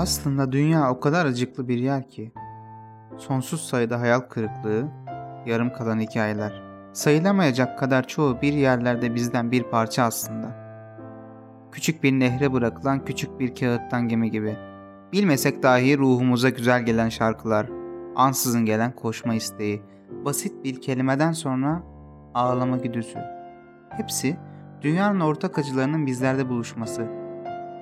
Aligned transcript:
Aslında 0.00 0.52
dünya 0.52 0.90
o 0.90 1.00
kadar 1.00 1.26
acıklı 1.26 1.68
bir 1.68 1.78
yer 1.78 2.08
ki. 2.08 2.32
Sonsuz 3.16 3.60
sayıda 3.60 4.00
hayal 4.00 4.20
kırıklığı, 4.20 4.88
yarım 5.46 5.72
kalan 5.72 6.00
hikayeler. 6.00 6.62
Sayılamayacak 6.92 7.78
kadar 7.78 8.08
çoğu 8.08 8.42
bir 8.42 8.52
yerlerde 8.52 9.14
bizden 9.14 9.50
bir 9.50 9.62
parça 9.62 10.02
aslında. 10.02 10.56
Küçük 11.72 12.02
bir 12.02 12.12
nehre 12.12 12.52
bırakılan 12.52 13.04
küçük 13.04 13.40
bir 13.40 13.54
kağıttan 13.54 14.08
gemi 14.08 14.30
gibi. 14.30 14.56
Bilmesek 15.12 15.62
dahi 15.62 15.98
ruhumuza 15.98 16.48
güzel 16.48 16.82
gelen 16.82 17.08
şarkılar, 17.08 17.66
ansızın 18.16 18.64
gelen 18.64 18.92
koşma 18.92 19.34
isteği, 19.34 19.82
basit 20.24 20.64
bir 20.64 20.80
kelimeden 20.80 21.32
sonra 21.32 21.82
ağlama 22.34 22.76
güdüsü. 22.76 23.18
Hepsi 23.90 24.36
dünyanın 24.82 25.20
ortak 25.20 25.58
acılarının 25.58 26.06
bizlerde 26.06 26.48
buluşması. 26.48 27.19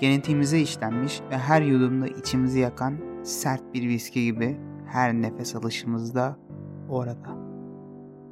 Genetiğimize 0.01 0.61
işlenmiş 0.61 1.21
ve 1.31 1.39
her 1.39 1.63
yudumda 1.63 2.07
içimizi 2.07 2.59
yakan 2.59 2.95
sert 3.23 3.75
bir 3.75 3.89
viski 3.89 4.25
gibi 4.25 4.57
her 4.87 5.15
nefes 5.15 5.57
alışımızda 5.57 6.37
orada. 6.89 7.39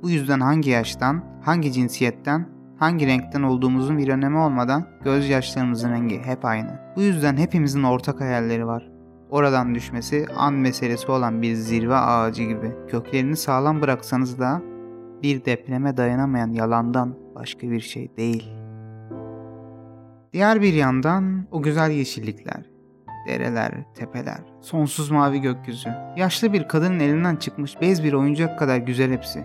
Bu 0.03 0.11
yüzden 0.11 0.41
hangi 0.41 0.71
yaştan, 0.71 1.25
hangi 1.43 1.73
cinsiyetten, 1.73 2.49
hangi 2.79 3.07
renkten 3.07 3.43
olduğumuzun 3.43 3.99
bir 3.99 4.09
önemi 4.09 4.39
olmadan 4.39 4.87
gözyaşlarımızın 5.05 5.91
rengi 5.91 6.19
hep 6.19 6.45
aynı. 6.45 6.81
Bu 6.97 7.03
yüzden 7.03 7.37
hepimizin 7.37 7.83
ortak 7.83 8.21
hayalleri 8.21 8.67
var. 8.67 8.91
Oradan 9.31 9.75
düşmesi 9.75 10.27
an 10.37 10.55
meselesi 10.55 11.13
olan 11.13 11.43
bir 11.43 11.55
zirve 11.55 11.95
ağacı 11.95 12.43
gibi. 12.43 12.73
Köklerini 12.89 13.37
sağlam 13.37 13.83
bıraksanız 13.83 14.39
da 14.39 14.63
bir 15.23 15.45
depreme 15.45 15.97
dayanamayan 15.97 16.53
yalandan 16.53 17.15
başka 17.35 17.71
bir 17.71 17.81
şey 17.81 18.17
değil. 18.17 18.56
Diğer 20.37 20.63
bir 20.63 20.75
yandan 20.75 21.47
o 21.51 21.63
güzel 21.63 21.91
yeşillikler, 21.91 22.71
dereler, 23.29 23.73
tepeler, 23.95 24.41
sonsuz 24.61 25.11
mavi 25.11 25.41
gökyüzü. 25.41 25.89
Yaşlı 26.17 26.53
bir 26.53 26.69
kadının 26.69 27.01
elinden 27.01 27.37
çıkmış 27.37 27.81
bez 27.81 28.05
bir 28.05 28.13
oyuncak 28.13 28.59
kadar 28.59 28.77
güzel 28.77 29.13
hepsi. 29.13 29.45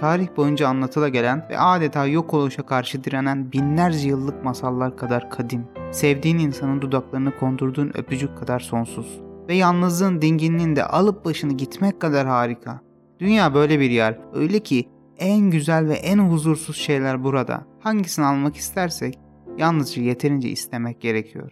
Tarih 0.00 0.28
boyunca 0.36 0.68
anlatıla 0.68 1.08
gelen 1.08 1.46
ve 1.50 1.58
adeta 1.58 2.06
yok 2.06 2.34
oluşa 2.34 2.66
karşı 2.66 3.04
direnen 3.04 3.52
binlerce 3.52 4.08
yıllık 4.08 4.44
masallar 4.44 4.96
kadar 4.96 5.30
kadim. 5.30 5.66
Sevdiğin 5.92 6.38
insanın 6.38 6.80
dudaklarını 6.80 7.38
kondurduğun 7.38 7.92
öpücük 7.94 8.38
kadar 8.38 8.60
sonsuz. 8.60 9.20
Ve 9.48 9.54
yalnızlığın 9.54 10.22
dinginliğinde 10.22 10.84
alıp 10.84 11.24
başını 11.24 11.52
gitmek 11.52 12.00
kadar 12.00 12.26
harika. 12.26 12.80
Dünya 13.20 13.54
böyle 13.54 13.80
bir 13.80 13.90
yer. 13.90 14.18
Öyle 14.34 14.60
ki 14.60 14.88
en 15.16 15.50
güzel 15.50 15.88
ve 15.88 15.94
en 15.94 16.18
huzursuz 16.18 16.76
şeyler 16.76 17.24
burada. 17.24 17.66
Hangisini 17.80 18.24
almak 18.24 18.56
istersek 18.56 19.18
yalnızca 19.58 20.02
yeterince 20.02 20.48
istemek 20.48 21.00
gerekiyor. 21.00 21.50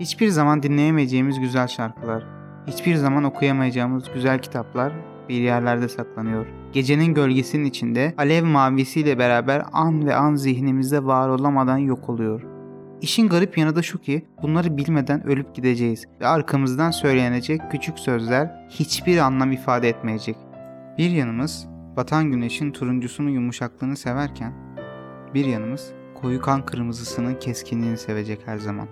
Hiçbir 0.00 0.28
zaman 0.28 0.62
dinleyemeyeceğimiz 0.62 1.40
güzel 1.40 1.66
şarkılar, 1.66 2.24
hiçbir 2.66 2.94
zaman 2.94 3.24
okuyamayacağımız 3.24 4.04
güzel 4.14 4.38
kitaplar 4.38 4.92
bir 5.28 5.40
yerlerde 5.40 5.88
saklanıyor. 5.88 6.46
Gecenin 6.72 7.14
gölgesinin 7.14 7.64
içinde 7.64 8.14
alev 8.18 8.44
mavisiyle 8.44 9.18
beraber 9.18 9.62
an 9.72 10.06
ve 10.06 10.14
an 10.14 10.34
zihnimizde 10.34 11.04
var 11.04 11.28
olamadan 11.28 11.78
yok 11.78 12.08
oluyor. 12.08 12.42
İşin 13.00 13.28
garip 13.28 13.58
yanı 13.58 13.76
da 13.76 13.82
şu 13.82 13.98
ki 13.98 14.26
bunları 14.42 14.76
bilmeden 14.76 15.26
ölüp 15.26 15.54
gideceğiz 15.54 16.04
ve 16.20 16.26
arkamızdan 16.26 16.90
söylenecek 16.90 17.60
küçük 17.70 17.98
sözler 17.98 18.66
hiçbir 18.68 19.18
anlam 19.18 19.52
ifade 19.52 19.88
etmeyecek. 19.88 20.36
Bir 20.98 21.10
yanımız 21.10 21.68
batan 21.96 22.30
güneşin 22.30 22.72
turuncusunun 22.72 23.30
yumuşaklığını 23.30 23.96
severken 23.96 24.52
bir 25.34 25.44
yanımız 25.44 25.92
koyu 26.22 26.40
kan 26.40 26.66
kırmızısının 26.66 27.34
keskinliğini 27.34 27.98
sevecek 27.98 28.40
her 28.46 28.58
zaman. 28.58 28.88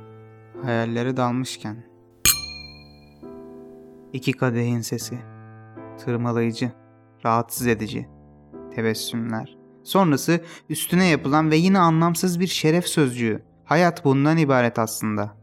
Hayallere 0.63 1.17
dalmışken 1.17 1.95
iki 4.13 4.33
kadehin 4.33 4.81
sesi 4.81 5.19
tırmalayıcı, 6.05 6.73
rahatsız 7.25 7.67
edici, 7.67 8.09
tebessümler. 8.75 9.57
Sonrası 9.83 10.41
üstüne 10.69 11.07
yapılan 11.07 11.51
ve 11.51 11.57
yine 11.57 11.79
anlamsız 11.79 12.41
bir 12.41 12.47
şeref 12.47 12.87
sözcüğü. 12.87 13.43
Hayat 13.65 14.05
bundan 14.05 14.37
ibaret 14.37 14.79
aslında. 14.79 15.37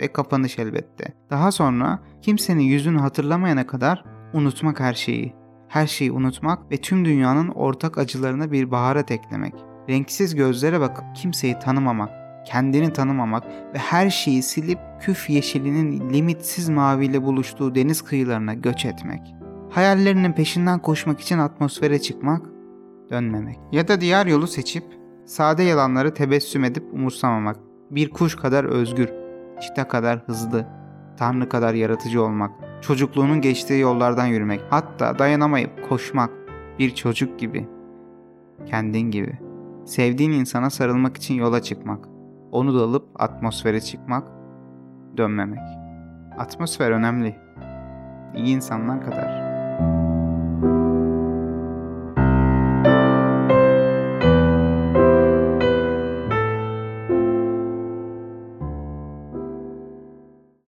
Ve 0.00 0.12
kapanış 0.12 0.58
elbette. 0.58 1.14
Daha 1.30 1.52
sonra 1.52 2.02
kimsenin 2.22 2.62
yüzünü 2.62 2.98
hatırlamayana 2.98 3.66
kadar 3.66 4.04
unutmak 4.32 4.80
her 4.80 4.94
şeyi. 4.94 5.34
Her 5.68 5.86
şeyi 5.86 6.12
unutmak 6.12 6.70
ve 6.70 6.76
tüm 6.76 7.04
dünyanın 7.04 7.48
ortak 7.48 7.98
acılarına 7.98 8.52
bir 8.52 8.70
baharat 8.70 9.10
eklemek. 9.10 9.54
Renksiz 9.88 10.34
gözlere 10.34 10.80
bakıp 10.80 11.04
kimseyi 11.14 11.58
tanımamak, 11.58 12.10
kendini 12.46 12.92
tanımamak 12.92 13.44
ve 13.74 13.78
her 13.78 14.10
şeyi 14.10 14.42
silip 14.42 14.78
küf 15.00 15.30
yeşilinin 15.30 16.10
limitsiz 16.12 16.68
maviyle 16.68 17.22
buluştuğu 17.22 17.74
deniz 17.74 18.02
kıyılarına 18.02 18.54
göç 18.54 18.84
etmek. 18.84 19.34
Hayallerinin 19.70 20.32
peşinden 20.32 20.78
koşmak 20.78 21.20
için 21.20 21.38
atmosfere 21.38 22.00
çıkmak, 22.00 22.46
dönmemek. 23.10 23.58
Ya 23.72 23.88
da 23.88 24.00
diğer 24.00 24.26
yolu 24.26 24.46
seçip 24.46 24.84
sade 25.26 25.62
yalanları 25.62 26.14
tebessüm 26.14 26.64
edip 26.64 26.94
umursamamak. 26.94 27.56
Bir 27.90 28.10
kuş 28.10 28.36
kadar 28.36 28.64
özgür, 28.64 29.08
çita 29.60 29.88
kadar 29.88 30.18
hızlı, 30.18 30.66
tanrı 31.18 31.48
kadar 31.48 31.74
yaratıcı 31.74 32.22
olmak. 32.22 32.50
Çocukluğunun 32.82 33.40
geçtiği 33.40 33.80
yollardan 33.80 34.26
yürümek. 34.26 34.60
Hatta 34.70 35.18
dayanamayıp 35.18 35.88
koşmak. 35.88 36.30
Bir 36.78 36.94
çocuk 36.94 37.38
gibi. 37.38 37.68
Kendin 38.66 39.10
gibi. 39.10 39.47
Sevdiğin 39.88 40.32
insana 40.32 40.70
sarılmak 40.70 41.16
için 41.16 41.34
yola 41.34 41.62
çıkmak. 41.62 42.08
Onu 42.52 42.78
da 42.78 42.84
alıp 42.84 43.22
atmosfere 43.22 43.80
çıkmak, 43.80 44.28
dönmemek. 45.16 45.62
Atmosfer 46.38 46.90
önemli. 46.90 47.36
İyi 48.34 48.56
insanlar 48.56 49.04
kadar. 49.04 49.47